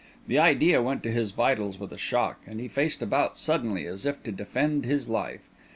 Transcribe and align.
The 0.25 0.39
idea 0.39 0.81
went 0.81 1.03
to 1.03 1.11
his 1.11 1.29
vitals 1.29 1.77
with 1.79 1.93
a 1.93 1.97
shock, 1.99 2.41
and 2.47 2.59
he 2.59 2.67
faced 2.67 3.03
about 3.03 3.37
suddenly 3.37 3.85
as 3.85 4.03
if 4.03 4.23
to 4.23 4.31
defend 4.31 4.83
his 4.83 5.07
life. 5.07 5.47